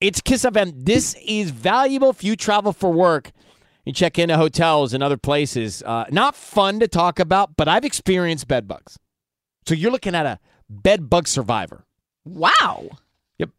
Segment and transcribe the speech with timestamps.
[0.00, 0.72] It's Kiss FM.
[0.74, 3.32] This is valuable if you travel for work.
[3.84, 5.82] You check into hotels and other places.
[5.82, 8.98] Uh, not fun to talk about, but I've experienced bed bugs.
[9.66, 10.38] So you're looking at a
[10.70, 11.84] bed bug survivor.
[12.24, 12.88] Wow.
[13.38, 13.50] Yep.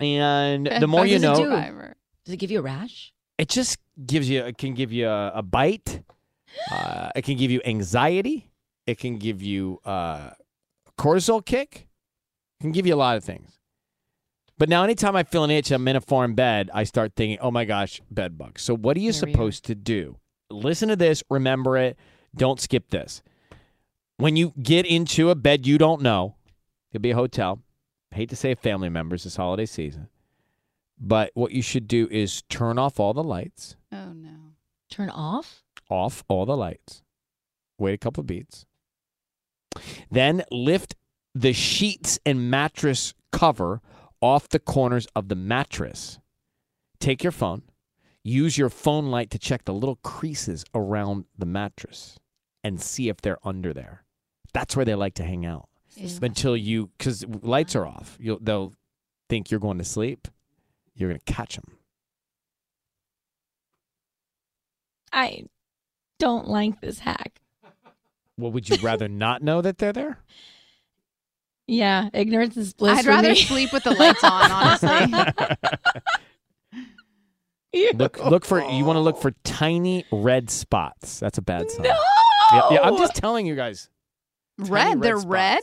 [0.00, 1.96] And Bed the more you know, survivor.
[2.24, 3.12] Does it give you a rash?
[3.38, 4.44] it just gives you.
[4.44, 6.02] It can give you a, a bite.
[6.70, 8.52] Uh, it can give you anxiety.
[8.86, 10.30] It can give you uh,
[10.96, 11.88] cortisol kick.
[12.60, 13.58] It can give you a lot of things.
[14.62, 17.36] But now, anytime I feel an itch, I'm in a foreign bed, I start thinking,
[17.40, 18.62] oh my gosh, bed bugs.
[18.62, 20.18] So, what are you Here supposed to do?
[20.50, 21.98] Listen to this, remember it,
[22.36, 23.24] don't skip this.
[24.18, 26.36] When you get into a bed you don't know,
[26.92, 27.58] it'll be a hotel.
[28.12, 30.06] hate to say family members this holiday season,
[30.96, 34.52] but what you should do is turn off all the lights, Oh no.
[34.88, 35.64] Turn off?
[35.90, 37.02] off all the lights,
[37.78, 38.64] wait a couple beats,
[40.08, 40.94] then lift
[41.34, 43.80] the sheets and mattress cover
[44.22, 46.18] off the corners of the mattress.
[47.00, 47.62] Take your phone,
[48.22, 52.18] use your phone light to check the little creases around the mattress
[52.62, 54.04] and see if they're under there.
[54.54, 55.68] That's where they like to hang out
[56.22, 58.16] until you, because lights are off.
[58.20, 58.74] You'll, they'll
[59.28, 60.28] think you're going to sleep.
[60.94, 61.76] You're going to catch them.
[65.12, 65.46] I
[66.18, 67.40] don't like this hack.
[68.38, 70.18] Well, would you rather not know that they're there?
[71.66, 72.98] Yeah, ignorance is bliss.
[72.98, 73.36] I'd for rather me.
[73.36, 75.14] sleep with the lights on, honestly.
[77.94, 81.20] look, look for you want to look for tiny red spots.
[81.20, 81.84] That's a bad sign.
[81.84, 81.96] No.
[82.52, 83.88] Yeah, yeah, I'm just telling you guys.
[84.58, 85.30] Tiny red, they're spots.
[85.30, 85.60] red.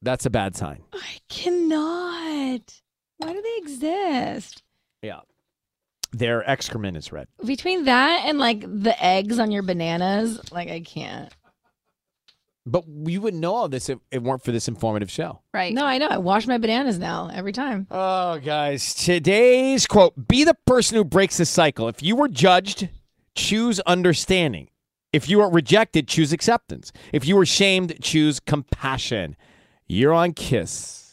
[0.00, 0.82] That's a bad sign.
[0.92, 2.80] I cannot.
[3.18, 4.62] Why do they exist?
[5.02, 5.20] Yeah.
[6.12, 7.26] Their excrement is red.
[7.44, 11.34] Between that and like the eggs on your bananas, like I can't.
[12.66, 15.40] But you wouldn't know all this if it weren't for this informative show.
[15.52, 15.72] Right.
[15.74, 16.08] No, I know.
[16.08, 17.86] I wash my bananas now every time.
[17.90, 18.94] Oh, guys.
[18.94, 21.88] Today's quote Be the person who breaks the cycle.
[21.88, 22.88] If you were judged,
[23.34, 24.70] choose understanding.
[25.12, 26.90] If you were rejected, choose acceptance.
[27.12, 29.36] If you were shamed, choose compassion.
[29.86, 31.03] You're on Kiss.